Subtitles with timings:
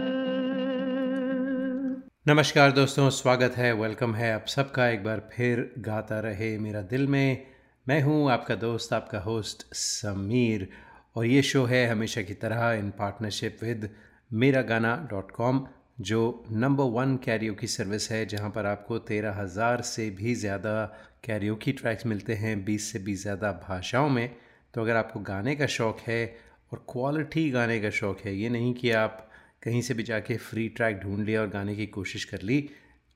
[2.28, 7.06] नमस्कार दोस्तों, स्वागत है, वेलकम है आप सबका। एक बार फिर गाता रहे मेरा दिल
[7.06, 7.46] में।
[7.88, 10.68] मैं हूँ आपका दोस्त, आपका होस्ट समीर।
[11.16, 13.90] और ये शो है हमेशा की तरह इन partnership with
[14.32, 15.68] Mera Gana dot com
[16.00, 20.84] जो नंबर वन कैरियो की सर्विस है, जहाँ पर आपको तेरह हज़ार से भी ज़्यादा
[21.24, 24.30] कैरियो की ट्रैक्स मिलते हैं, बीस से भी ज़्यादा भाषाओं में।
[24.74, 26.24] तो अगर आपको गाने का शौक़ है
[26.72, 29.26] और क्वालिटी गाने का शौक़ है, ये नहीं कि आप
[29.62, 32.68] कहीं से भी जाके फ्री ट्रैक ढूंढ लिया और गाने की कोशिश कर ली,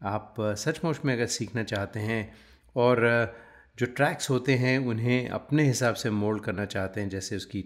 [0.02, 2.32] आप, सचमुच में अगर सीखना चाहते हैं
[2.76, 3.34] और,
[3.78, 7.64] जो ट्रैक्स होते हैं, उन्हें अपने हिसाब से मोल्ड करना चाहते हैं, जैसे उसकी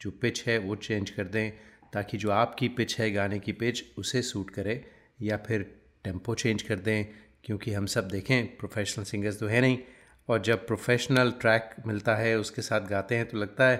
[0.00, 1.52] जो पिच है, वो चेंज कर दें।
[1.92, 4.84] ताकि जो आपकी पिच है गाने की पिच उसे सूट करे
[5.22, 5.62] या फिर
[6.04, 7.04] टेंपो चेंज कर दें
[7.44, 9.78] क्योंकि हम सब देखें प्रोफेशनल सिंगर्स तो है नहीं।
[10.28, 13.76] और जब प्रोफेशनल ट्रैक मिलता है उसके साथ गाते हैं तो लगता है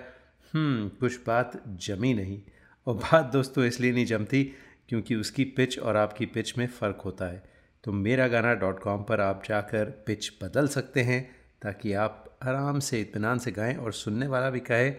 [0.55, 2.41] हम्म, कुछ बात जमी नहीं।
[2.87, 4.45] और बात दोस्तों इसलिए नहीं जमती
[4.89, 7.43] क्योंकि उसकी पिच और आपकी पिच में फ़र्क होता है।
[7.85, 11.23] तो मेरा गाना डॉट कॉम पर आप जाकर पिच बदल सकते हैं
[11.63, 14.91] ताकि आप आराम से इतमान से गाएँ और सुनने वाला भी कहे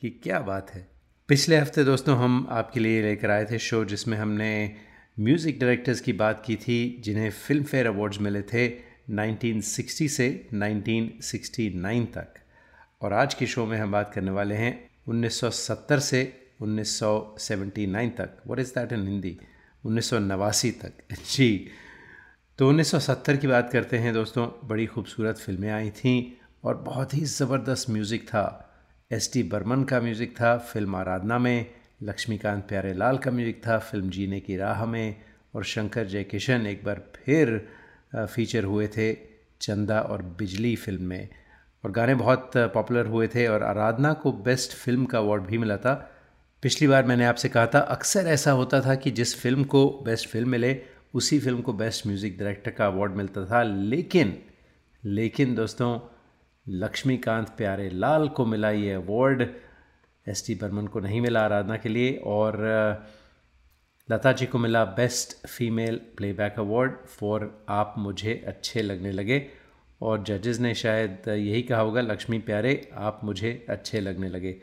[0.00, 0.91] कि क्या बात है।
[1.32, 4.76] पिछले हफ़्ते दोस्तों हम आपके लिए लेकर आए थे शो जिसमें हमने
[5.20, 8.68] म्यूज़िक डायरेक्टर्स की बात की थी, जिन्हें फ़िल्म फेयर अवार्ड्स मिले थे
[9.10, 12.34] 1960 से 1969 तक।
[13.02, 18.58] और आज के शो में हम बात करने वाले हैं 1970 से 1979 तक। What
[18.58, 19.38] is that in Hindi
[19.86, 20.92] उन्नीस सौ नवासी तक।
[21.32, 21.68] जी।
[22.58, 27.24] तो 1970 की बात करते हैं दोस्तों, बड़ी खूबसूरत फ़िल्में आई थी और बहुत ही
[27.24, 28.68] ज़बरदस्त म्यूज़िक था।
[29.12, 31.66] एस टी बर्मन का म्यूज़िक था, फ़िल्म आराधना में,
[32.02, 35.16] लक्ष्मीकांत प्यारे लाल का म्यूज़िक था, फ़िल्म जीने की राह में,
[35.54, 37.58] और शंकर जयकिशन एक बार फिर
[38.26, 39.12] फीचर हुए थे
[39.60, 41.28] चंदा और बिजली फ़िल्म में।
[41.84, 45.76] और गाने बहुत पॉपुलर हुए थे और आराधना को बेस्ट फ़िल्म का अवार्ड भी मिला
[45.76, 45.94] था।
[46.62, 50.28] पिछली बार मैंने आपसे कहा था, अक्सर ऐसा होता था कि जिस फ़िल्म को बेस्ट
[50.28, 50.76] फ़िल्म मिले,
[51.14, 54.36] उसी फ़िल्म को बेस्ट म्यूज़िक डायरेक्टर का अवार्ड मिलता था। लेकिन
[55.02, 55.98] लेकिन दोस्तों
[56.68, 59.42] लक्ष्मीकांत प्यारे लाल को मिला ये अवार्ड
[60.28, 62.56] एस टी बर्मन को नहीं मिला आराधना के लिए और
[64.10, 69.46] लता जी को मिला best female playback award for आप मुझे अच्छे लगने लगे।
[70.02, 74.60] और जजेस ने शायद यही कहा होगा, लक्ष्मी प्यारे, आप मुझे अच्छे लगने लगे।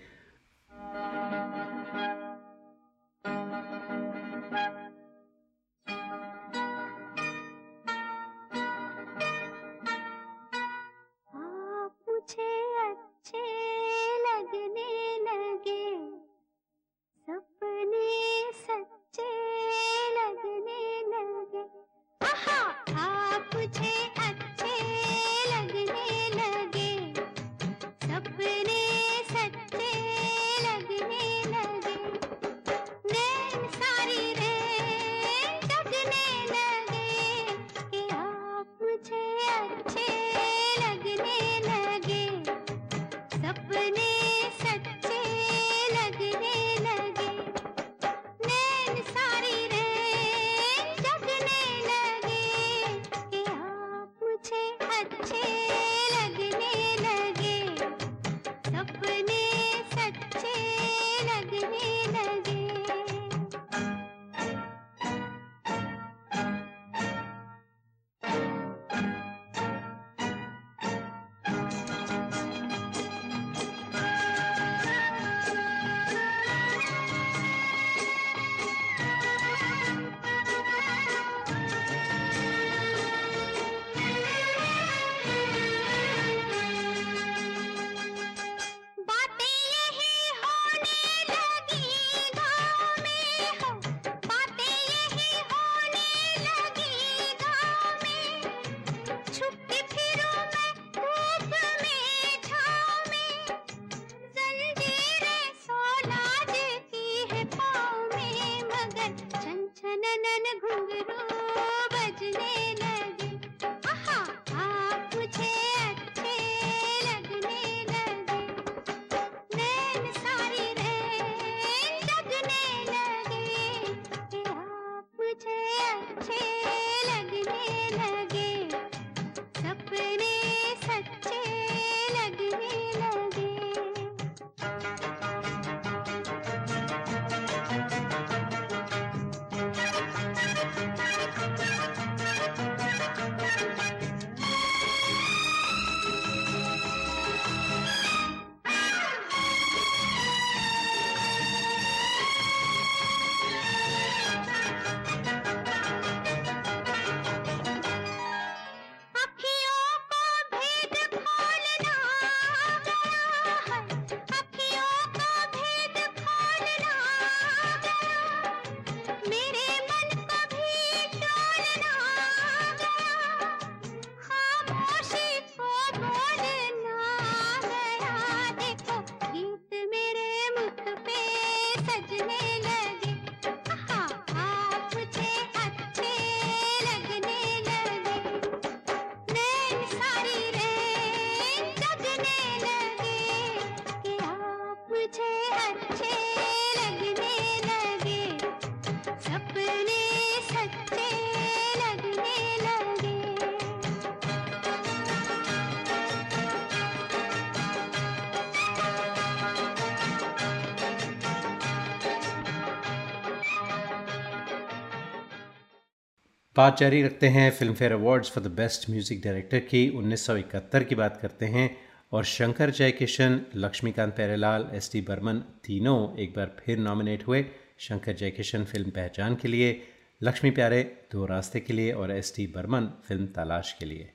[216.55, 221.19] बात जारी रखते हैं Filmfare awards for the best music director की 1971 की बात
[221.21, 221.69] करते हैं
[222.11, 227.45] और शंकर जयकिशन, लक्ष्मीकांत प्यारेलाल एस टी बर्मन तीनों एक बार फिर नॉमिनेट हुए
[227.79, 229.81] शंकर जयकिशन फ़िल्म पहचान के लिए,
[230.21, 234.11] लक्ष्मी प्यारे दो रास्ते के लिए और एस टी बर्मन फ़िल्म तलाश के लिए।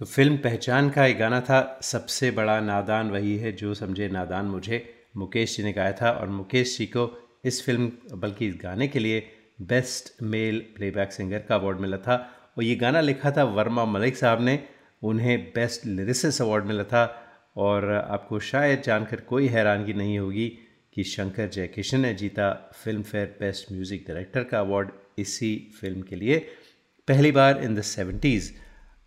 [0.00, 4.46] तो फ़िल्म पहचान का एक गाना था, सबसे बड़ा नादान वही है जो समझे नादान
[4.46, 4.84] मुझे।
[5.16, 7.10] मुकेश जी ने गाया था और मुकेश जी को
[7.44, 12.16] इस फ़िल्म बल्कि इस गाने के लिए बेस्ट मेल प्लेबैक सिंगर का अवार्ड मिला था
[12.58, 14.64] और ये गाना लिखा था वर्मा मलिक साहब ने।
[15.02, 17.04] उन्हें बेस्ट लिरिसिस अवार्ड मिला था
[17.56, 20.48] और आपको शायद जानकर कोई हैरानगी नहीं होगी
[20.94, 26.16] कि शंकर जयकिशन ने जीता Filmfare best music director का अवार्ड इसी फ़िल्म के
[26.16, 26.38] लिए
[27.08, 28.52] पहली बार इन द सेवेंटीज़।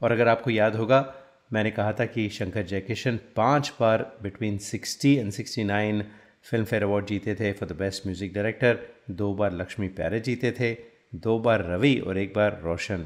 [0.01, 1.15] और अगर आपको याद होगा,
[1.53, 6.03] मैंने कहा था कि शंकर जयकिशन पाँच बार between 60 and 69
[6.51, 8.77] Filmfare award जीते थे for the best music director
[9.11, 10.73] दो बार लक्ष्मी प्यारे जीते थे,
[11.15, 13.03] दो बार रवि और एक बार रोशन।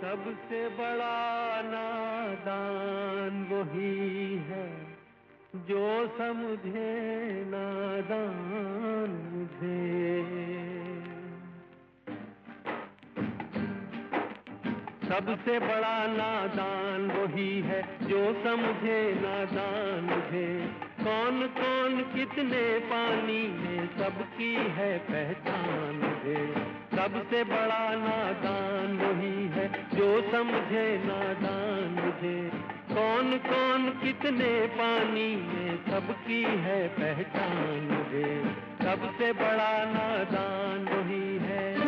[0.00, 4.68] सबसे बड़ा नादान वही है,
[5.68, 5.84] जो
[6.18, 6.94] समझे
[7.44, 9.82] नादान मुझे।
[15.08, 22.60] सबसे बड़ा नादान वही है, जो समझे नादान मुझे। कौन कौन कितने
[22.90, 26.44] पानी में सबकी है पहचान मुझे
[26.94, 32.36] सबसे बड़ा नादान वही है, जो समझे नादान मुझे
[32.94, 38.28] कौन कौन कितने पानी में सबकी है पहचान मुझे
[38.82, 41.83] सबसे बड़ा नादान वही है।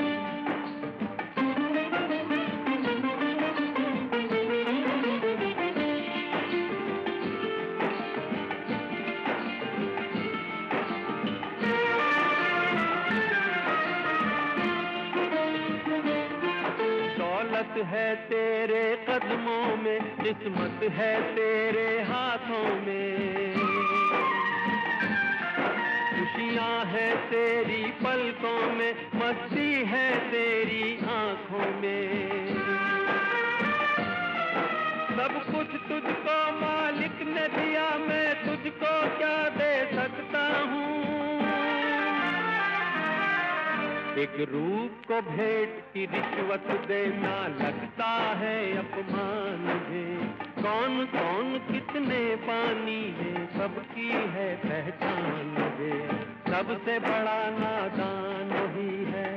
[17.76, 23.54] है तेरे कदमों में, किस्मत है तेरे हाथों में।
[26.10, 32.56] खुशियाँ है तेरी पलकों में, मस्ती है तेरी आँखों में।
[35.16, 39.95] सब कुछ तुझको मालिक ने दिया, मैं तुझको क्या दे
[44.18, 50.16] एक रूप को भेंट की रिश्वत देना लगता है अपमान है।
[50.62, 59.35] कौन कौन कितने पानी है, सबकी है पहचान है। सबसे बड़ा नादान ही है।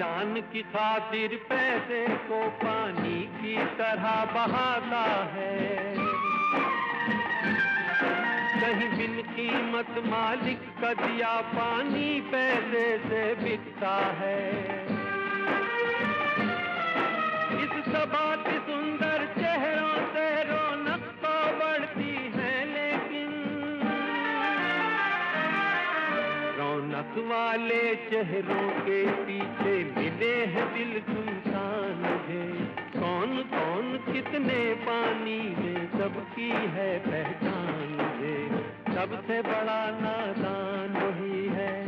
[0.00, 5.96] शान की खातिर पैसे को पानी की तरह बहाता है।
[8.60, 14.40] कहीं बिन कीमत मालिक का दिया पानी पैसे से बिकता है।
[17.60, 18.29] इस सभा
[27.10, 32.44] रौनक वाले चेहरों के पीछे मिले हैं दिल सुनसान है
[32.94, 38.36] कौन कौन कितने पानी में सबकी है पहचान है
[38.94, 41.79] सबसे बड़ा नादान वही है।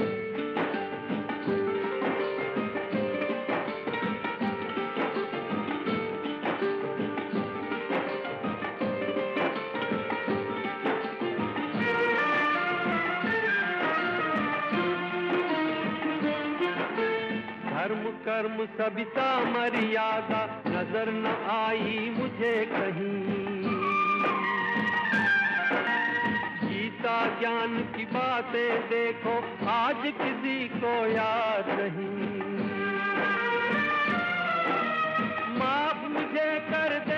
[18.22, 23.22] कर्म सबिता मर्यादा, नज़र न आई मुझे कहीं।
[26.68, 29.34] गीता ज्ञान की बातें देखो,
[29.68, 32.32] आज किसी को याद नहीं।
[35.58, 37.11] माफ़ मुझे कर देना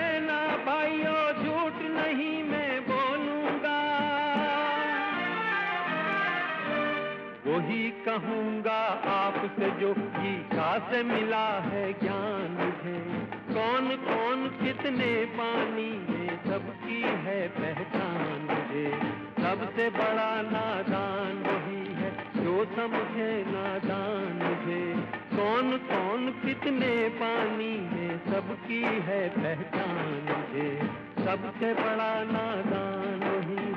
[8.05, 8.79] कहूँगा
[9.11, 12.97] आपसे जो गीता से मिला है ज्ञान मुझे
[13.55, 18.85] कौन कौन कितने पानी में सबकी है पहचान मुझे
[19.39, 24.81] सबसे बड़ा नादान वही है, जो समझे नादान मुझे
[25.35, 30.69] कौन कौन कितने पानी में सबकी है पहचान मुझे
[31.25, 33.74] सबसे बड़ा नादान वही है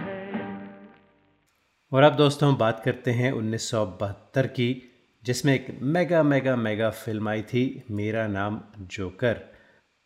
[1.93, 4.83] और अब दोस्तों बात करते हैं उन्नीस सौ बहत्तर की,
[5.25, 8.61] जिसमें एक मेगा मेगा मेगा फ़िल्म आई थी, मेरा नाम
[8.93, 9.41] जोकर।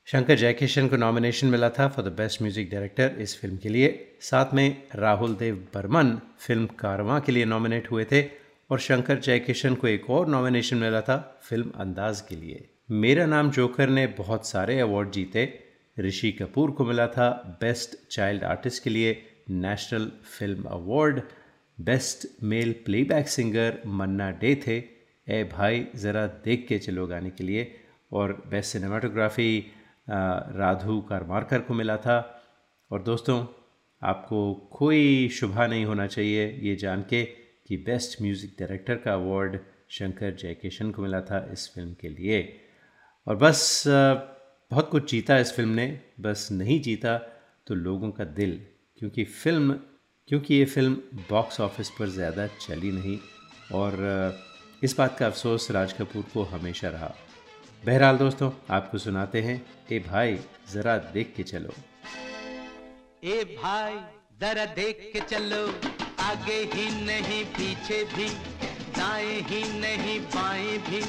[0.08, 3.88] शंकर जयकिशन को नॉमिनेशन मिला था for the best music director इस फ़िल्म के लिए।
[4.20, 8.22] साथ में राहुल देव बर्मन फ़िल्म कारवां के लिए नॉमिनेट हुए थे
[8.70, 13.50] और शंकर जयकिशन को एक और नॉमिनेशन मिला था फ़िल्म अंदाज के लिए। मेरा नाम
[13.50, 15.48] जोकर ने बहुत सारे अवार्ड जीते।
[15.96, 21.20] ऋषि कपूर को मिला था बेस्ट चाइल्ड आर्टिस्ट के लिए national film award
[21.78, 24.76] best male playback singer Manna Dey थे।
[25.26, 27.74] ए भाई, ज़रा देख के चलो गाने के लिए।
[28.12, 29.58] और बेस्ट सिनेमाटोग्राफी
[30.08, 32.18] राधु कारमारकर को मिला था।
[32.90, 33.44] और दोस्तों,
[34.02, 37.24] आपको कोई शुभा नहीं होना चाहिए ये जान के
[37.66, 39.58] कि बेस्ट म्यूज़िक डायरेक्टर का अवार्ड
[39.90, 42.40] शंकर जयकिशन को मिला था इस फ़िल्म के लिए।
[43.26, 47.16] और बस बहुत कुछ जीता इस फ़िल्म ने। बस नहीं जीता
[47.66, 48.60] तो लोगों का दिल,
[48.98, 49.78] क्योंकि फ़िल्म
[50.28, 50.94] क्योंकि ये फ़िल्म
[51.30, 53.18] बॉक्स ऑफ़िस पर ज़्यादा चली नहीं
[53.74, 53.94] और
[54.84, 57.14] इस बात का अफसोस राज कपूर को हमेशा रहा।
[57.86, 59.56] बहरहाल दोस्तों, आपको सुनाते हैं,
[59.92, 60.38] ए भाई,
[60.72, 61.74] ज़रा देख के चलो।
[63.24, 63.94] ए भाई,
[64.40, 65.62] ज़रा देख के चलो,
[66.24, 68.28] आगे ही नहीं, पीछे भी,
[68.98, 71.00] दाएँ ही नहीं, बाएँ भी,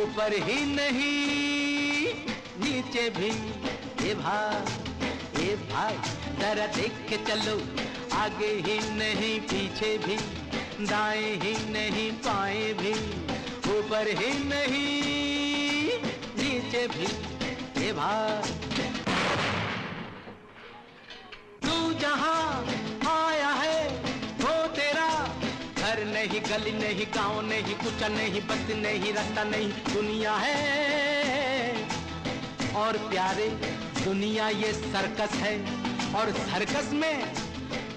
[0.00, 2.14] ऊपर ही नहीं,
[2.64, 3.30] नीचे भी।
[4.10, 4.88] ए भाई
[5.42, 5.96] ए भाई,
[6.40, 7.56] जरा देख के चलो
[8.12, 10.16] आगे ही नहीं, पीछे भी,
[10.86, 12.92] दाएँ ही नहीं पाए भी,
[13.78, 16.02] ऊपर ही नहीं,
[16.38, 17.06] नीचे भी
[17.86, 18.42] ए भाई
[21.62, 22.66] तू जहाँ
[23.10, 23.88] आया है,
[24.40, 25.08] वो तेरा,
[25.78, 31.88] घर नहीं, गली नहीं, गाँव नहीं कुछ नहीं, बस नहीं, रास्ता नहीं, दुनिया है।
[32.74, 33.48] और प्यारे,
[34.04, 35.54] दुनिया ये सर्कस है,
[36.14, 37.49] और सर्कस में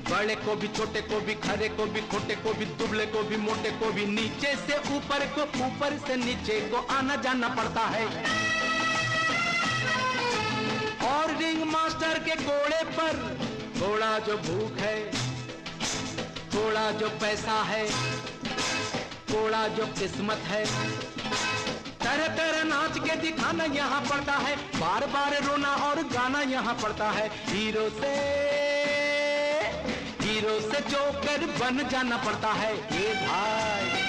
[0.10, 3.38] बड़े को भी, छोटे को भी, खरे को भी, खोटे को भी, दुबले को भी,
[3.38, 8.06] मोटे को भी, नीचे से ऊपर को, ऊपर से नीचे को आना जाना पड़ता है।
[11.06, 13.18] और रिंग मास्टर के घोड़े पर,
[13.80, 14.98] घोड़ा जो भूख है,
[16.52, 17.88] घोड़ा जो पैसा है,
[19.32, 20.66] घोड़ा जो किस्मत है,
[22.04, 27.10] तरह तरह नाच के दिखाना यहाँ पड़ता है, बार बार रोना और गाना यहाँ पड़ता
[27.12, 28.12] है। हीरो से
[30.34, 34.02] हीरो से जोकर बन जाना पड़ता है। ये भाई।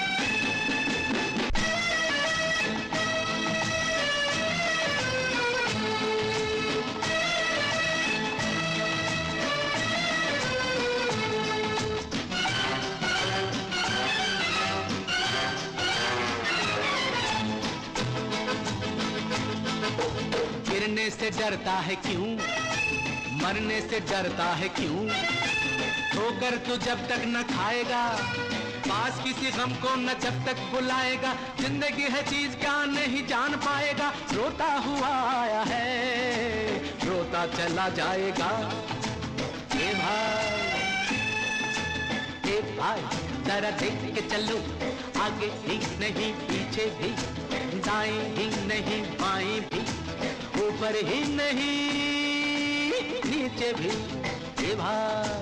[20.69, 22.35] गिरने से डरता है क्यों?
[23.41, 25.44] मरने से डरता है क्यों?
[26.15, 28.03] ठोकर तू जब तक न खाएगा,
[28.85, 34.07] पास किसी गम को न जब तक बुलाएगा, ज़िंदगी है चीज़ क्या नहीं जान पाएगा,
[34.33, 38.49] रोता हुआ आया है, रोता चला जाएगा।
[39.75, 40.63] ए भाई
[42.47, 43.01] ए भाई,
[43.47, 44.57] जरा देख के चलो,
[45.23, 47.11] आगे ही नहीं, पीछे भी,
[47.81, 49.83] दाएँ ही नहीं, बाएँ भी,
[50.63, 51.69] ऊपर ही नहीं,
[53.31, 53.91] नीचे भी।
[54.65, 55.34] ए भाई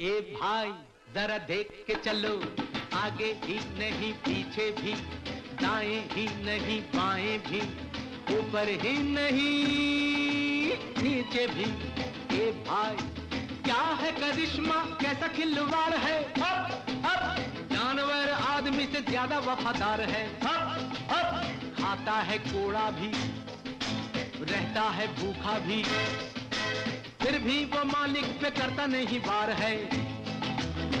[0.00, 0.70] ए भाई
[1.14, 2.34] जरा देख के चलो।
[2.96, 4.92] आगे ही नहीं पीछे भी
[5.62, 7.60] दाएँ ही नहीं बाएँ भी
[8.36, 9.58] ऊपर ही नहीं
[11.02, 11.68] नीचे भी।
[12.36, 12.96] ए भाई
[13.64, 14.78] क्या है करिश्मा?
[15.02, 16.16] कैसा खिलवाड़ है?
[17.72, 21.28] जानवर आदमी से ज़्यादा वफादार है। हप, हप,
[21.80, 23.12] खाता है कोड़ा भी
[24.44, 25.82] रहता है भूखा भी।
[27.30, 29.74] फिर भी वो मालिक पे करता नहीं बार है।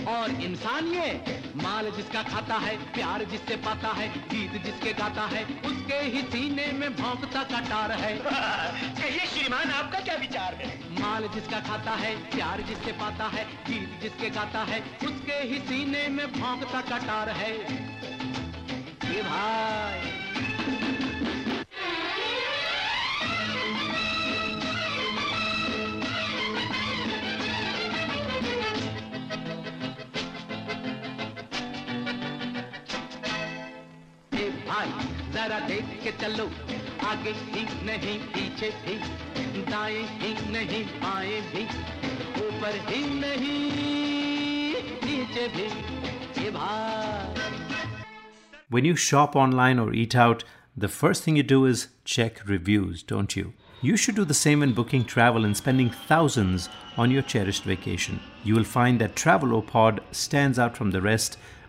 [0.06, 5.42] और इंसान ये माल जिसका खाता है प्यार जिससे पाता है गीत जिसके गाता है
[5.44, 8.14] उसके ही सीने में भौंकता कटार है।
[8.94, 10.70] कहिए श्रीमान आपका क्या विचार है?
[11.00, 16.08] माल जिसका खाता है प्यार जिससे पाता है गीत जिसके गाता है उसके ही सीने
[16.08, 17.54] में भौंकता कटार है।
[19.14, 20.29] ये भाई
[35.39, 36.45] जरा देख के चलो
[37.07, 41.63] आगे ही नहीं पीछे भी दाएं ही नहीं बाएं भी
[42.45, 43.59] ऊपर ही नहीं
[45.05, 45.67] नीचे भी
[46.43, 47.53] ये भाई
[48.69, 50.43] When you shop online or eat out,
[50.75, 53.53] the first thing you do is check reviews, don't you?
[53.81, 58.19] You should do the same when booking travel and spending thousands on your cherished vacation.
[58.43, 61.37] You will find that Travelopod stands out from the rest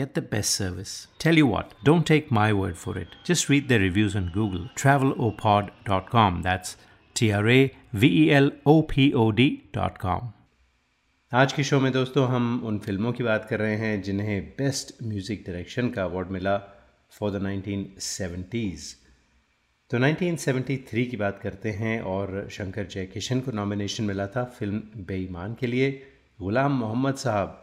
[0.00, 0.92] get the best service.
[1.18, 3.16] Tell you what, don't take my word for it.
[3.24, 4.68] Just read their reviews on Google.
[4.76, 6.42] Travelopod.com.
[6.42, 6.76] That's
[7.16, 7.60] T R A
[7.94, 10.30] V E L O P O D.com.
[11.32, 14.92] आज के show में दोस्तों हम उन फ़िल्मों की बात कर रहे हैं जिन्हें बेस्ट
[15.02, 16.56] म्यूज़िक डायरेक्शन का अवार्ड मिला
[17.18, 18.88] फॉर द 1970s
[19.90, 25.54] तो 1973 की बात करते हैं और शंकर जयकिशन को नॉमिनेशन मिला था फ़िल्म बेईमान
[25.60, 25.90] के लिए
[26.40, 27.56] गुलाम मोहम्मद साहब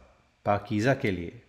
[0.46, 1.42] पाकिज़ा के लिए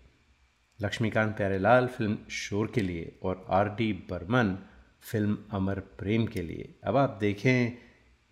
[0.78, 4.56] लक्ष्मीकांत प्यारेलाल फ़िल्म शोर के लिए और R D Burman
[5.02, 7.72] film Amar Prem के लिए। अब आप देखें,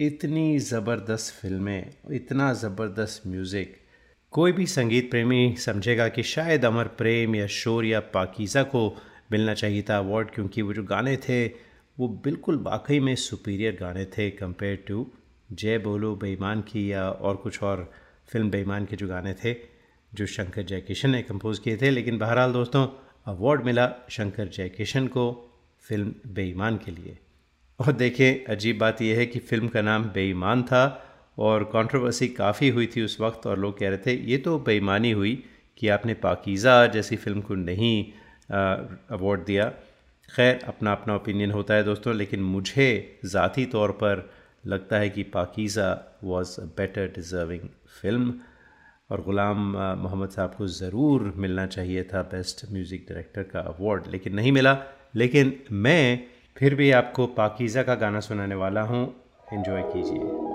[0.01, 3.77] इतनी ज़बरदस्त फ़िल्में, इतना ज़बरदस्त म्यूज़िक।
[4.33, 8.89] कोई भी संगीत प्रेमी समझेगा कि शायद अमर प्रेम या शोर या पाकिज़ा को
[9.33, 11.47] मिलना चाहिए था अवार्ड, क्योंकि वो जो गाने थे,
[11.99, 15.07] वो बिल्कुल वाकई में सुपीरियर गाने थे कंपेयर टू
[15.53, 17.91] जय बोलो बेईमान की या और कुछ और
[18.29, 19.53] फ़िल्म बेईमान के जो गाने थे।
[20.17, 22.87] जो शंकर जयकिशन ने कंपोज़ किए थे। लेकिन बहरहाल दोस्तों
[23.27, 25.25] अवार्ड मिला शंकर जयकिशन को
[25.85, 27.17] फ़िल्म बेईमान के लिए।
[27.81, 30.85] और देखें अजीब बात यह है कि फ़िल्म का नाम बेईमान था
[31.39, 35.11] और कंट्रोवर्सी काफ़ी हुई थी उस वक्त और लोग कह रहे थे, ये तो बेईमानी
[35.13, 35.43] हुई
[35.81, 38.05] कि आपने पाकिज़ा जैसी फ़िल्म को नहीं
[38.51, 39.69] अवार्ड दिया।
[40.29, 44.29] खैर, अपना अपना ओपिनियन होता है दोस्तों, लेकिन मुझे ज़ाती तौर पर
[44.67, 45.89] लगता है कि Pakeezah
[46.25, 47.69] was a better deserving
[48.01, 48.35] film
[49.11, 49.59] और ग़ुलाम
[49.99, 54.77] मोहम्मद साहब को ज़रूर मिलना चाहिए था बेस्ट म्यूज़िक डायरेक्टर का अवार्ड लेकिन नहीं मिला।
[55.17, 59.05] लेकिन मैं फिर भी आपको पाकिज़ा का गाना सुनाने वाला हूँ।
[59.53, 60.46] इन्जॉय कीजिए।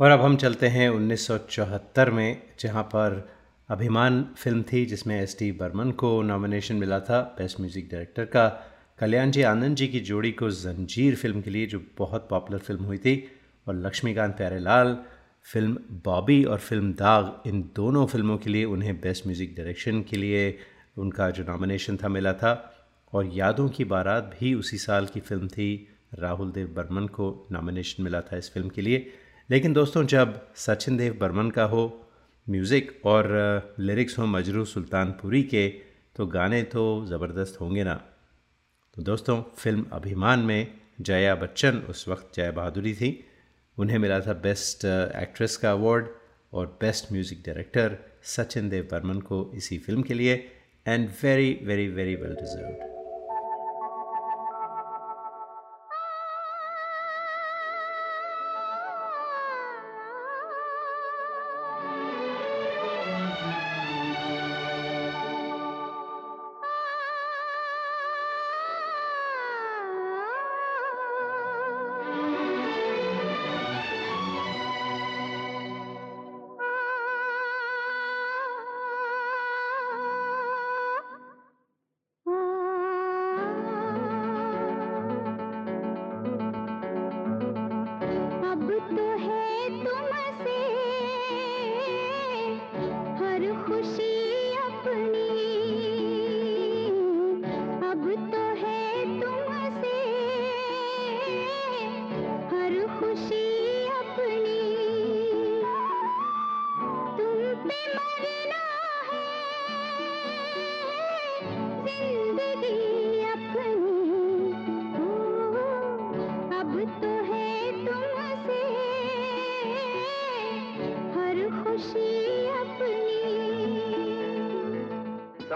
[0.00, 3.28] और अब हम चलते हैं 1974 में, जहाँ पर
[3.68, 8.48] अभिमान फ़िल्म थी, जिसमें एस टी बर्मन को नॉमिनेशन मिला था बेस्ट म्यूज़िक डायरेक्टर का।
[8.98, 12.84] कल्याण जी आनंद जी की जोड़ी को जंजीर फ़िल्म के लिए, जो बहुत पॉपुलर फ़िल्म
[12.84, 13.28] हुई थी,
[13.66, 14.96] और लक्ष्मीकांत प्यारेलाल,
[15.52, 20.16] फ़िल्म बॉबी और फ़िल्म दाग इन दोनों फ़िल्मों के लिए उन्हें बेस्ट म्यूज़िक डायरेक्शन के
[20.16, 20.58] लिए
[20.98, 22.72] उनका जो नॉमिनेशन था, मिला था।
[23.12, 28.02] और यादों की बारात भी उसी साल की फ़िल्म थी, राहुल देव बर्मन को नॉमिनेशन
[28.02, 29.12] मिला था इस फ़िल्म के लिए।
[29.50, 31.82] लेकिन दोस्तों, जब सचिन देव बर्मन का हो,
[32.46, 35.66] म्यूज़िक और लिरिक्स हो मजरू सुल्तानपुरी के
[36.16, 37.94] तो गाने तो ज़बरदस्त होंगे ना।
[38.96, 40.66] तो दोस्तों, फ़िल्म अभिमान में
[41.00, 43.10] जया बच्चन उस वक्त जया बहादुरी थी।
[43.76, 46.06] उन्हें मिला था बेस्ट एक्ट्रेस का अवार्ड
[46.52, 47.98] और best music director
[48.36, 50.34] Sachin Dev Burman को इसी फ़िल्म के लिए,
[50.86, 52.89] and very very very well deserved.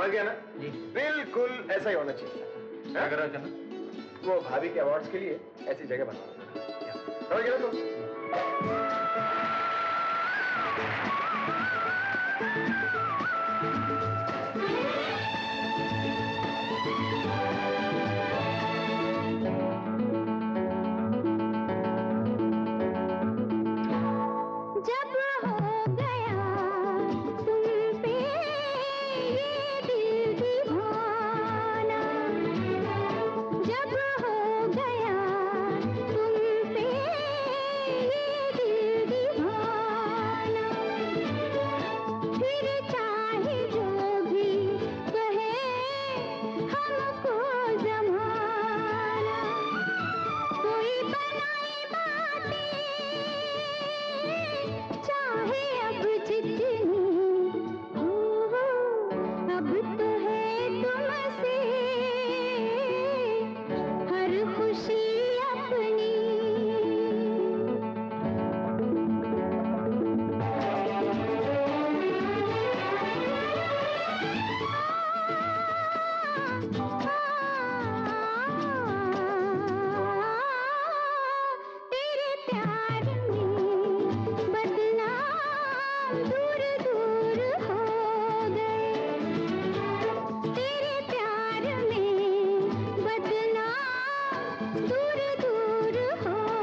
[0.04, 0.32] समझ गया ना?
[0.94, 2.42] बिल्कुल ऐसा ही होना चाहिए।
[2.92, 3.26] क्या कर रहा
[4.24, 5.38] वो भाभी के अवार्ड्स के लिए
[5.68, 6.20] ऐसी जगह बना।
[7.28, 8.83] समझ गया तो
[95.16, 96.53] दूर दूर हो।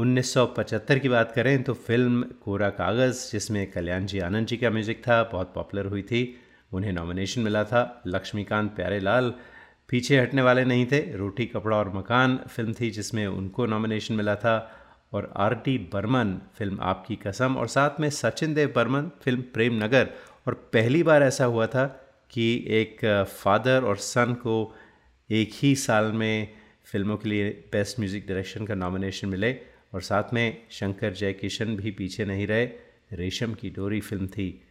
[0.00, 4.56] उन्नीस सौ पचहत्तर की बात करें तो फ़िल्म कोरा कागज़, जिसमें कल्याण जी, आनंद जी
[4.56, 6.20] का म्यूज़िक था, बहुत पॉपुलर हुई थी।
[6.72, 9.32] उन्हें नॉमिनेशन मिला था। लक्ष्मीकांत प्यारेलाल
[9.88, 14.34] पीछे हटने वाले नहीं थे। रोटी, कपड़ा और मकान फ़िल्म थी, जिसमें उनको नॉमिनेशन मिला
[14.36, 14.56] था।
[15.12, 19.82] और आर टी बर्मन फ़िल्म आपकी कसम। और साथ में सचिन देव बर्मन फ़िल्म प्रेम
[19.84, 20.08] नगर
[20.46, 21.84] और पहली बार ऐसा हुआ था
[22.30, 22.46] कि
[22.80, 24.56] एक फादर और सन को
[25.30, 26.48] एक ही साल में
[26.84, 29.52] फ़िल्मों के लिए बेस्ट म्यूज़िक डायरेक्शन का नॉमिनेशन मिले।
[29.94, 32.66] और साथ में शंकर जयकिशन भी पीछे नहीं रहे,
[33.12, 34.62] रेशम की डोरी फ़िल्म थी।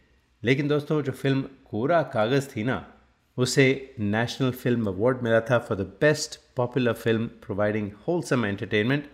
[0.44, 2.94] लेकिन दोस्तों, जो फ़िल्म कोरा कागज़ थी ना,
[3.38, 9.10] उसे नेशनल फ़िल्म अवार्ड मिला था for the best popular film providing wholesome entertainment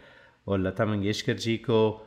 [0.47, 2.07] और लता मंगेशकर जी को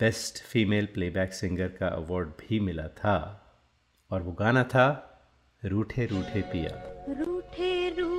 [0.00, 3.44] बेस्ट फीमेल प्लेबैक सिंगर का अवार्ड भी मिला था।
[4.10, 5.04] और वो गाना था
[5.64, 8.17] रूठे रूठे पिया। रूठे रूठे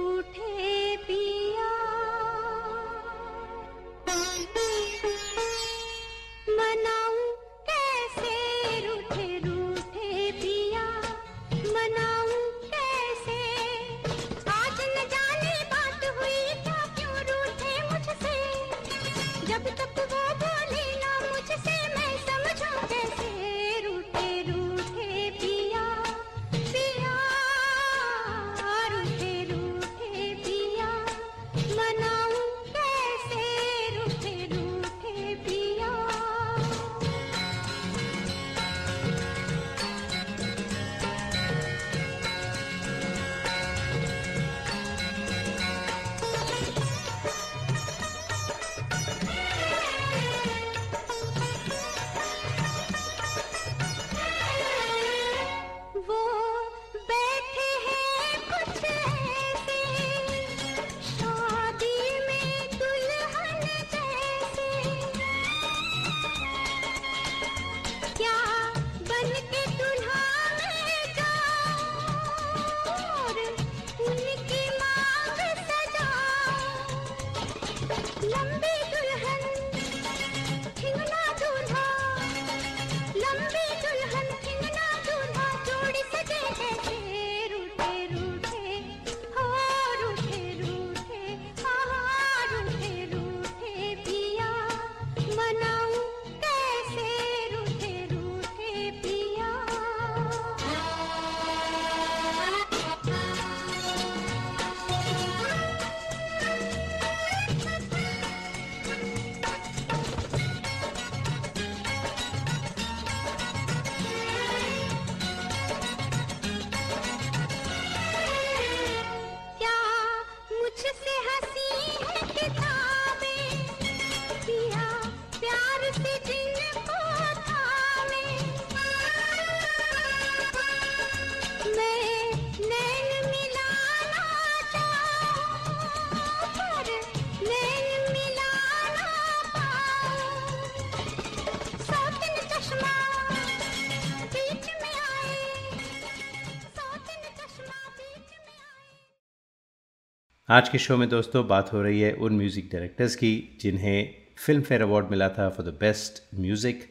[150.50, 154.62] आज के शो में दोस्तों बात हो रही है उन म्यूज़िक डायरेक्टर्स की, जिन्हें फ़िल्म
[154.62, 156.86] फेयर अवार्ड मिला था for the best music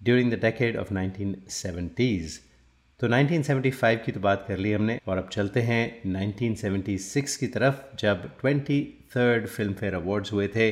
[0.00, 2.32] during the decade of 1970s
[3.00, 7.76] तो 1975 की तो बात कर ली हमने, और अब चलते हैं 1976 की तरफ़,
[8.00, 8.80] जब twenty
[9.14, 10.70] third Filmfare awards हुए थे,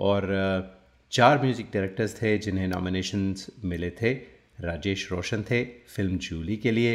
[0.00, 0.22] और
[1.12, 4.12] चार म्यूज़िक डायरेक्टर्स थे जिन्हें नॉमिनेशंस मिले थे।
[4.60, 5.64] राजेश रोशन थे
[5.96, 6.94] फ़िल्म जूली के लिए,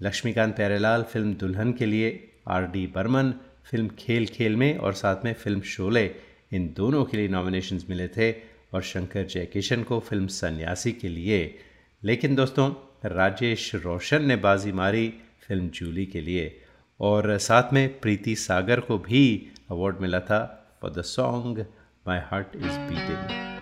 [0.00, 2.12] लक्ष्मीकांत प्यारेलाल फ़िल्म दुल्हन के लिए,
[2.48, 3.34] आर डी बर्मन
[3.70, 6.04] फ़िल्म खेल खेल में और साथ में फ़िल्म शोले
[6.52, 8.32] इन दोनों के लिए नॉमिनेशंस मिले थे
[8.74, 11.58] और शंकर जयकिशन को फ़िल्म सन्यासी के लिए।
[12.04, 12.70] लेकिन दोस्तों,
[13.04, 15.08] राजेश रोशन ने बाजी मारी
[15.48, 16.60] फ़िल्म जूली के लिए
[17.00, 20.40] और साथ में प्रीति सागर को भी अवार्ड मिला था
[20.82, 21.66] for the song
[22.08, 23.61] my heart is beating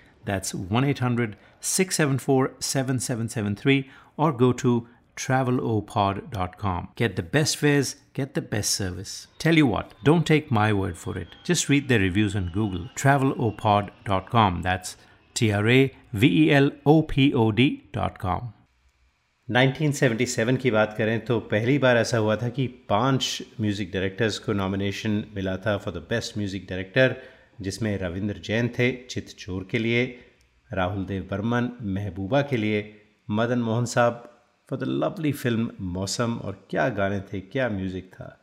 [0.24, 6.88] That's 1 800 674 7773 or go to travelopod.com.
[6.96, 9.28] Get the best fares, get the best service.
[9.38, 11.28] Tell you what, don't take my word for it.
[11.44, 12.88] Just read the reviews on Google.
[12.96, 14.62] travelopod.com.
[14.62, 14.96] That's
[15.34, 18.52] T R A V E L O P O D.com.
[19.48, 24.52] 1977 की बात करें तो पहली बार ऐसा हुआ था कि पांच म्यूज़िक डायरेक्टर्स को
[24.52, 27.14] नॉमिनेशन मिला था for the best music director
[27.61, 30.05] जिसमें रविंद्र जैन थे चित चोर के लिए,
[30.69, 32.93] राहुल देव बर्मन, महबूबा के लिए,
[33.29, 34.27] मदन मोहन साहब
[34.69, 38.37] फॉर द लवली फ़िल्म मौसम और क्या गाने थे, क्या म्यूज़िक था।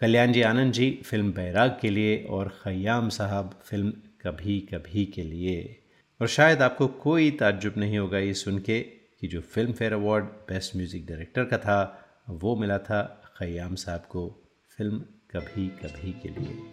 [0.00, 3.90] कल्याण जी आनंद जी फ़िल्म बैराग के लिए और खयाम साहब फ़िल्म
[4.26, 5.78] कभी कभी के लिए।
[6.20, 9.40] और शायद आपको कोई ताज्जुब नहीं होगा ये सुन के कि जो
[9.72, 11.98] Filmfare award best music director का था,
[12.30, 13.02] वो मिला था
[13.38, 14.28] खयाम साहब को
[14.76, 14.98] फ़िल्म
[15.30, 16.71] कभी कभी के लिए।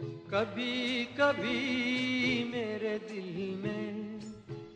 [0.00, 1.58] कभी कभी
[2.52, 4.20] मेरे दिल में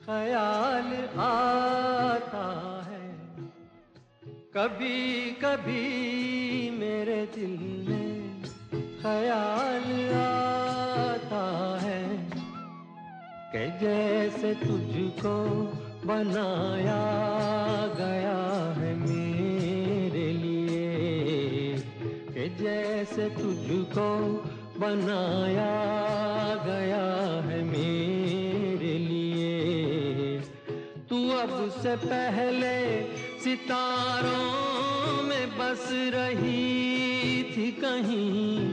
[0.05, 0.89] ख्याल
[1.20, 2.47] आता
[2.89, 3.07] है।
[4.57, 5.85] कभी कभी
[6.70, 7.57] मेरे दिल
[7.89, 8.43] में
[9.03, 11.45] ख्याल आता
[11.83, 12.03] है
[13.53, 15.37] कि जैसे तुझको
[16.07, 17.03] बनाया
[17.97, 18.41] गया
[18.79, 21.79] है मेरे लिए,
[22.35, 24.09] कि जैसे तुझको
[24.79, 25.75] बनाया
[26.66, 27.05] गया
[27.41, 30.41] है मेरे लिए।
[31.11, 33.03] तू अब से पहले
[33.41, 38.73] सितारों में बस रही थी कहीं।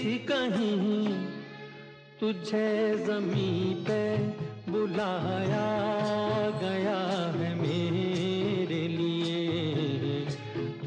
[0.03, 1.27] थी कहीं।
[2.19, 4.17] तुझे जमी पे
[4.71, 5.69] बुलाया
[6.61, 6.99] गया
[7.39, 7.60] है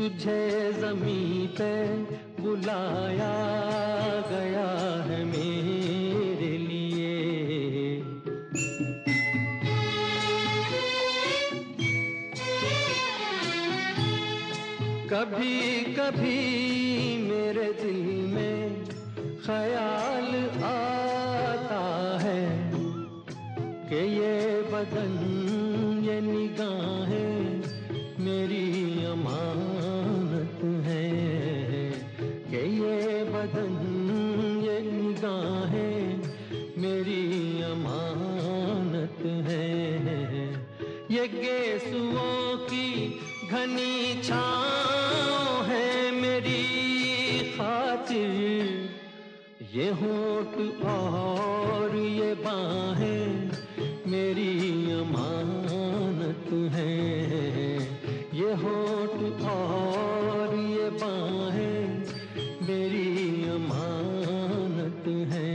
[0.05, 1.75] तुझे जमी पे
[2.41, 3.29] बुलाया
[4.31, 4.67] गया
[5.07, 7.15] है मेरे लिए।
[15.13, 15.57] कभी
[15.97, 16.39] कभी
[17.31, 18.03] मेरे दिल
[18.35, 18.85] में
[19.47, 20.31] ख्याल
[20.65, 21.85] आता
[22.23, 22.43] है
[23.89, 24.37] कि ये
[24.73, 25.17] बदन,
[26.05, 27.24] ये निगाहें
[33.45, 33.75] बदन
[34.65, 36.05] ये निगाहें
[36.83, 37.25] मेरी
[37.63, 39.19] अमानत
[39.49, 39.67] है।
[41.11, 42.89] ये गेसुओं की
[43.51, 45.89] घनी छाओ है
[46.21, 46.63] मेरी
[47.51, 48.33] खातिर।
[49.75, 51.54] ये होठ और
[63.55, 65.54] मेरी अमानत है।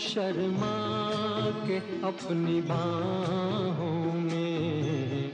[0.00, 0.76] शर्मा
[1.66, 1.76] के
[2.06, 5.32] अपनी बाहों में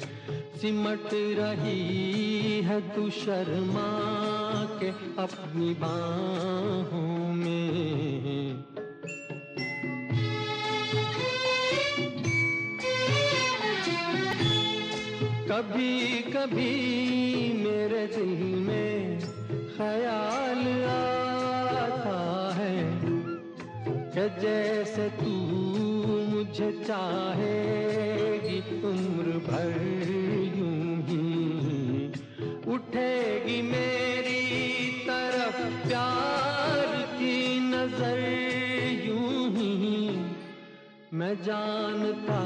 [0.61, 3.89] सिमट रही है तू शर्मा
[4.81, 4.89] के
[5.23, 8.65] अपनी बाहों में।
[15.51, 16.73] कभी कभी
[17.65, 18.35] मेरे दिल
[18.67, 19.21] में
[19.77, 20.36] ख्याल
[26.57, 29.75] मुझे चाहेगी उम्र भर
[30.57, 32.07] यूँ ही।
[32.75, 34.41] उठेगी मेरी
[35.09, 38.21] तरफ़ प्यार की नज़र
[39.05, 40.01] यूँ ही।
[41.13, 42.41] मैं जानता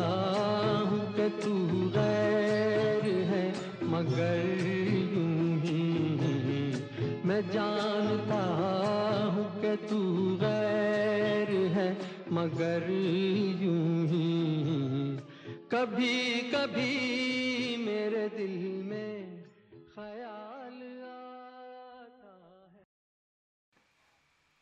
[0.91, 1.55] हूँ कि तू
[1.97, 3.47] गैर है,
[3.91, 4.67] मगर
[5.15, 5.87] यूँ ही।
[7.25, 8.43] मैं जानता
[9.35, 10.01] हूँ कि तू
[10.37, 10.60] गैर
[12.33, 12.87] मगर
[13.63, 15.17] यूँ ही
[15.73, 19.43] कभी कभी मेरे दिल में
[19.95, 22.33] ख्याल आता
[22.75, 22.85] है।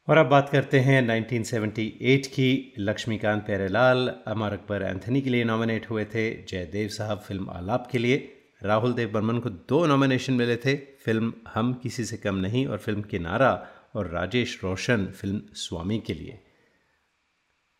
[0.09, 5.91] और अब बात करते हैं 1978 की लक्ष्मीकांत प्यारेलाल, अमर अकबर एंथनी के लिए नॉमिनेट
[5.91, 10.57] हुए थे, जयदेव साहब फ़िल्म आलाप के लिए। राहुल देव बर्मन को दो नॉमिनेशन मिले
[10.57, 15.99] थे, फ़िल्म हम किसी से कम नहीं और फ़िल्म किनारा और राजेश रोशन फ़िल्म स्वामी
[15.99, 16.41] के लिए।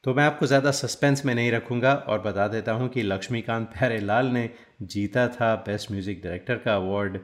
[0.05, 4.27] तो मैं आपको ज़्यादा सस्पेंस में नहीं रखूँगा और बता देता हूँ कि लक्ष्मीकांत प्यारेलाल
[4.27, 4.49] ने
[4.83, 7.19] जीता था बेस्ट म्यूज़िक डायरेक्टर का अवार्ड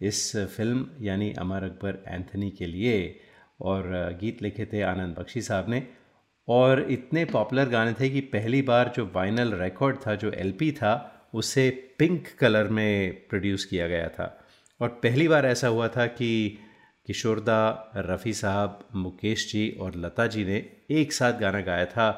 [0.00, 0.20] इस
[0.56, 3.20] फ़िल्म यानी अमर अकबर एंथनी के लिए,
[3.60, 5.82] और गीत लिखे थे आनंद बख्शी साहब ने।
[6.48, 11.28] और इतने पॉपुलर गाने थे कि पहली बार जो वाइनल रिकॉर्ड था, जो एलपी था,
[11.34, 11.68] उसे
[11.98, 14.36] पिंक कलर में प्रोड्यूस किया गया था।
[14.80, 16.58] और पहली बार ऐसा हुआ था कि
[17.08, 20.58] किशोरदा, रफ़ी साहब, मुकेश जी और लता जी ने
[20.90, 22.08] एक साथ गाना गाया था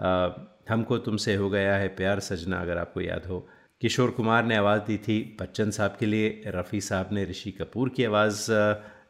[0.00, 0.28] आ,
[0.68, 3.46] हमको तुमसे हो गया है प्यार सजना अगर आपको याद हो।
[3.82, 7.88] किशोर कुमार ने आवाज़ दी थी बच्चन साहब के लिए रफ़ी साहब ने ऋषि कपूर
[7.88, 8.46] की आवाज़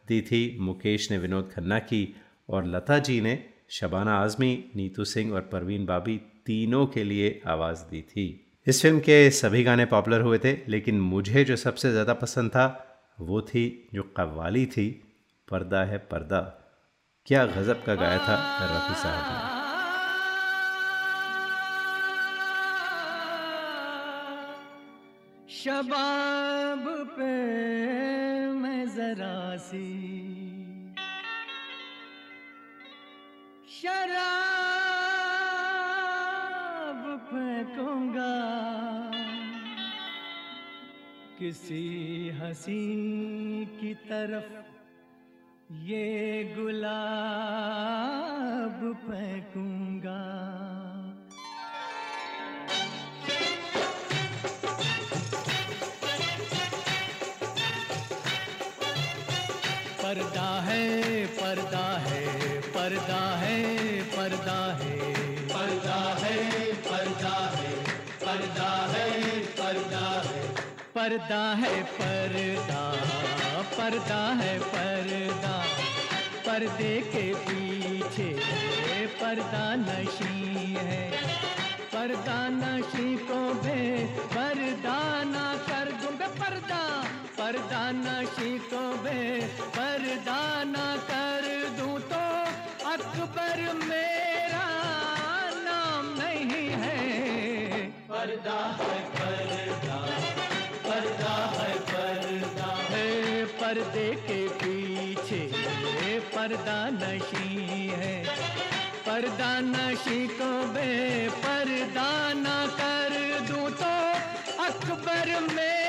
[0.08, 2.02] दी थी मुकेश ने विनोद खन्ना की
[2.48, 3.38] और लता जी ने
[3.70, 8.26] शबाना आज़मी नीतू सिंह और परवीन बाबी तीनों के लिए आवाज़ दी थी।
[8.66, 12.66] इस फ़िल्म के सभी गाने पॉपुलर हुए थे लेकिन मुझे जो सबसे ज़्यादा पसंद था
[13.20, 14.88] वो थी जो कव्वाली थी
[15.48, 16.40] पर्दा है पर्दा।
[17.26, 18.34] क्या गज़ब का गाया था
[18.70, 19.38] रफ़ी साहब ने।
[25.54, 26.84] शबाब
[27.16, 27.30] पे
[28.60, 29.88] मैं जरा सी
[33.76, 34.60] शराब
[37.30, 38.36] फेंकूँगा
[41.38, 41.84] किसी
[42.42, 42.84] हसी
[43.80, 44.52] की तरफ़
[45.82, 47.02] ये गुलाब
[49.06, 50.20] फेंकूँगा।
[60.02, 62.24] पर्दा है पर्दा है
[62.60, 64.98] पर्दा है पर्दा है।
[65.48, 67.70] पर्दा है पर्दा है
[68.20, 70.48] पर्दा है पर्दा है।
[70.94, 73.33] पर्दा है पर्दा।
[73.76, 75.54] पर्दा है पर्दा।
[76.46, 78.28] पर्दे के पीछे
[79.20, 81.02] पर्दा नशी है।
[81.94, 83.82] पर्दा नशी को भे
[84.34, 86.82] पर्दा ना कर दूँगा पर्दा।
[87.38, 89.22] पर्दा नशी को भे
[89.76, 91.48] पर्दा ना कर
[91.78, 92.22] दूँ तो
[92.92, 94.68] अकबर मेरा
[95.58, 97.00] नाम नहीं है।
[98.08, 99.00] पर्दा है
[103.74, 108.14] पर्दे के पीछे ये पर्दा नशी है।
[109.06, 110.90] पर्दा नशी को बे
[111.42, 113.14] पर्दा ना कर
[113.48, 113.94] दूँ तो
[114.64, 115.83] अकबर मेरा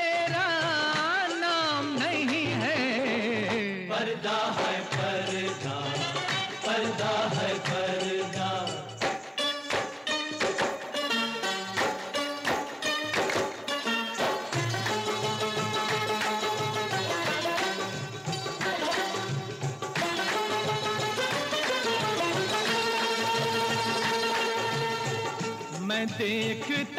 [26.25, 26.94] देखता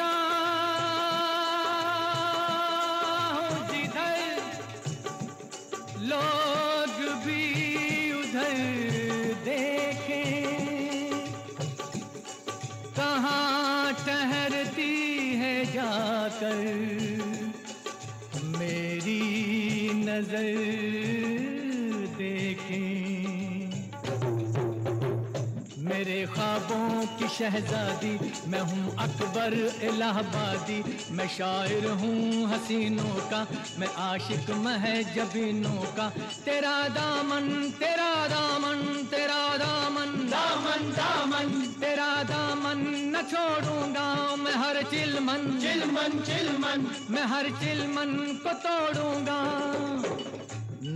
[27.39, 28.12] शहजादी
[28.49, 30.78] मैं हूँ अकबर इलाहाबादी।
[31.12, 33.41] मैं शायर हूँ हसीनों का
[33.78, 34.84] मैं आशिक मह
[35.14, 36.09] जबीनों का।
[36.45, 37.49] तेरा दामन
[37.80, 38.80] तेरा दामन
[39.11, 42.80] तेरा दामन। दामन दामन। तेरा दामन
[43.12, 49.41] न छोड़ूँगा मैं हर चिलमन। चिलमन चिलमन। मैं हर चिलमन को तोड़ूँगा।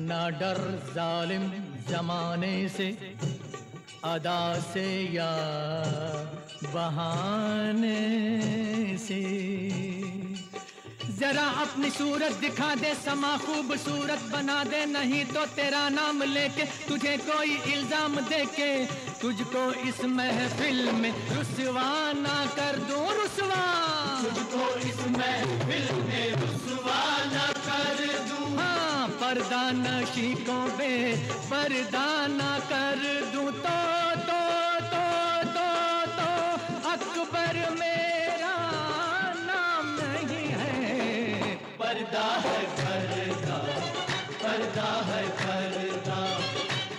[0.09, 0.59] ना डर
[0.95, 1.51] जालिम
[1.88, 2.86] जमाने से
[4.05, 5.30] अदा से या
[6.64, 7.98] बहाने
[8.98, 9.20] से।
[11.20, 17.16] जरा अपनी सूरत दिखा दे समा खूबसूरत बना दे नहीं तो तेरा नाम लेके तुझे
[17.28, 18.70] कोई इल्ज़ाम दे के
[19.20, 21.90] तुझको इस महफिल में रुसवा
[22.24, 23.62] ना कर दूँ रुसवा।
[24.22, 27.01] तुझको इस महफिल में रुसवा
[27.34, 27.98] ना कर
[28.28, 28.89] दूँ। हाँ।
[29.31, 30.95] पर्दा नशी को बे
[31.51, 33.03] पर्दा ना कर
[33.33, 33.74] दूँ तो
[34.28, 34.41] तो
[34.93, 35.03] तो
[35.55, 35.66] तो
[36.16, 36.31] तो।
[36.91, 38.57] अकबर मेरा
[39.43, 43.59] नाम नहीं है। पर्दा है पर्दा
[44.43, 46.18] पर्दा है पर्दा।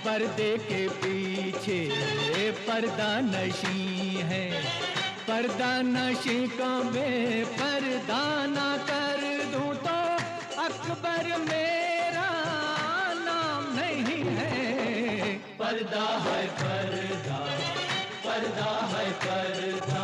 [0.05, 1.79] पर्दे के पीछे
[2.69, 4.63] पर्दा नशी है।
[5.27, 9.21] पर्दा नशी को बे पर्दा ना कर
[9.51, 10.01] दूँ तो।
[10.61, 11.90] अकबर मेरा
[15.71, 17.37] पर्दा है पर्दा
[18.23, 20.01] पर्दा है पर्दा।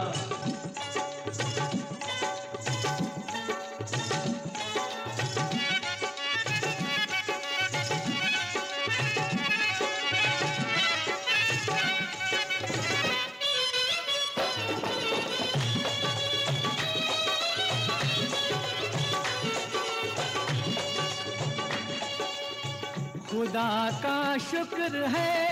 [23.30, 23.70] खुदा
[24.04, 25.47] का शुक्र है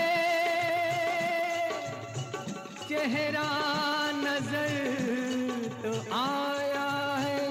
[3.06, 3.50] चेहरा
[4.14, 4.70] नज़र
[5.82, 6.86] तो आया
[7.16, 7.42] है।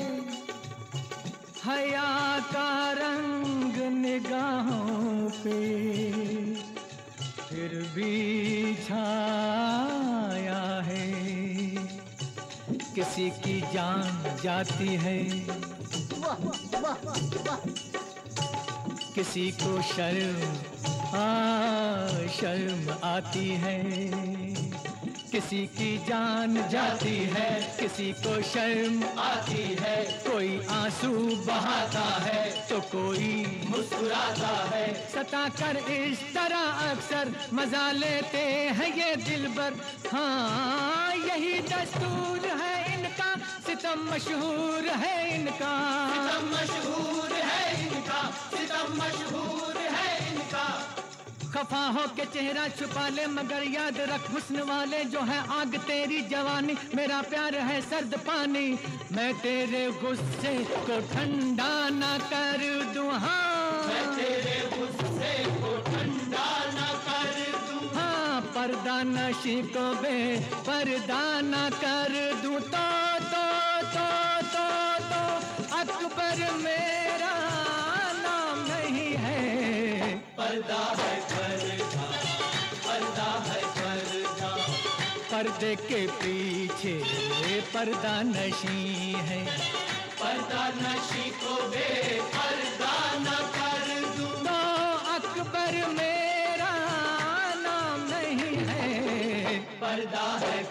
[1.65, 2.09] हया
[2.49, 5.59] का रंग निगाहों पे
[7.39, 8.11] फिर भी
[8.83, 11.07] छाया है।
[12.95, 15.17] किसी की जान जाती है।
[19.15, 20.39] किसी को शर्म
[21.15, 21.25] आ
[22.35, 23.79] शर्म आती है।
[25.35, 31.11] किसी की जान जाती है, किसी को शर्म आती है, कोई आँसू
[31.47, 33.31] बहाता है तो कोई
[33.69, 38.43] मुस्कुराता है। सता कर इस तरह अक्सर मज़ा लेते
[38.79, 39.73] हैं ये दिल भर
[40.13, 43.29] हाँ यही दस्तूर है इनका,
[43.67, 45.73] सितम मशहूर है इनका।
[46.13, 48.21] सितम मशहूर है इनका,
[48.55, 49.54] सितम मशहूर
[51.55, 56.21] खफा हो के चेहरा छुपा ले मगर याद रख हुस्न वाले जो है आग तेरी
[56.31, 58.67] जवानी। मेरा प्यार है सर्द पानी
[59.11, 60.53] मैं तेरे गुस्से
[60.87, 62.61] को ठंडा ना कर
[62.93, 66.43] दूँ हाँ। मैं तेरे गुस्से को ठंडा
[68.55, 70.17] पर्दा नशी को बे
[70.67, 72.85] पर्दा न कर दूँ। तो
[73.31, 73.43] तो
[73.93, 74.05] तो
[74.53, 74.65] तो
[75.09, 75.21] तो
[75.77, 77.33] अकबर मेरा
[78.23, 81.34] नाम नहीं है। पर्दा है
[85.35, 86.93] पर्दे के पीछे
[87.73, 89.39] पर्दा नशी है।
[90.19, 91.89] पर्दा नशी को बे
[92.35, 94.55] पर्दा न कर दूँ। तो
[95.15, 96.71] अकबर मेरा
[97.65, 100.63] नाम नहीं है। पर्दा है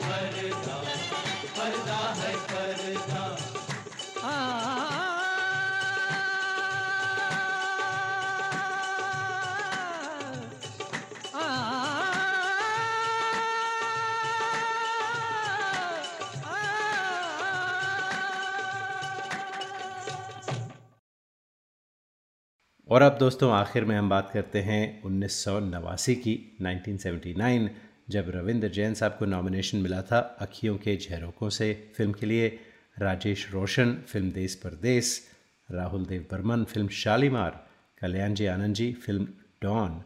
[22.89, 26.33] और अब दोस्तों, आखिर में हम बात करते हैं उन्नीस सौ नवासी की
[26.63, 27.69] 1979
[28.11, 32.49] जब रविंद्र जैन साहब को नॉमिनेशन मिला था अखियों के झरोकों से फ़िल्म के लिए।
[32.97, 35.21] Rajesh Roshan film Desh Pardes
[35.69, 37.65] Rahul Dev Burman film Shalimar,
[38.03, 39.25] Kalyan ji Anand ji film
[39.63, 40.01] Don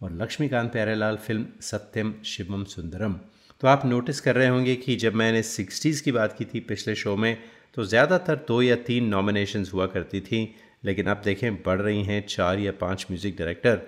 [0.00, 3.14] और लक्ष्मीकांत प्यारेलाल फ़िल्म सत्यम शिवम सुंदरम।
[3.60, 6.94] तो आप नोटिस कर रहे होंगे कि जब मैंने सिक्सटीज़ की बात की थी पिछले
[6.94, 7.36] शो में
[7.74, 10.44] तो ज़्यादातर दो या तीन नॉमिनेशंस हुआ करती थी।
[10.84, 13.80] लेकिन अब देखें, बढ़ रही हैं चार या पाँच म्यूज़िक डायरेक्टर।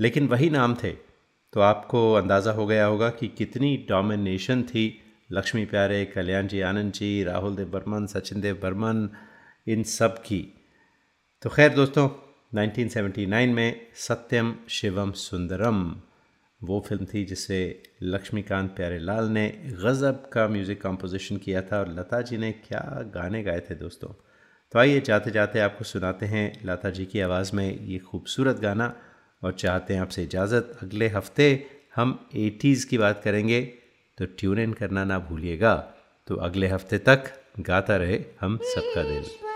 [0.00, 0.90] लेकिन वही नाम थे।
[1.52, 6.92] तो आपको अंदाज़ा हो गया होगा कि कितनी डोमिनेशन थी लक्ष्मी प्यारे, कल्याण जी, आनंद
[6.92, 9.08] जी, राहुल देव बर्मन, सचिन देव बर्मन,
[9.66, 10.54] इन सब की।
[11.42, 12.08] तो खैर दोस्तों
[12.54, 15.96] 1979 में सत्यम शिवम सुंदरम,
[16.60, 22.20] वो फ़िल्म थी जिसे लक्ष्मीकांत प्यारेलाल ने गज़ब का म्यूज़िक कंपोजिशन किया था और लता
[22.20, 22.80] जी ने क्या
[23.14, 24.08] गाने गाए थे दोस्तों।
[24.72, 28.92] तो आइए जाते जाते आपको सुनाते हैं लता जी की आवाज़ में ये खूबसूरत गाना
[29.42, 31.48] और चाहते हैं आपसे इजाज़त। अगले हफ़्ते
[31.96, 33.62] हम एटीज़ की बात करेंगे
[34.18, 35.74] तो ट्यून इन करना ना भूलिएगा।
[36.28, 39.47] तो अगले हफ़्ते तक गाता रहे हम सबका दिल।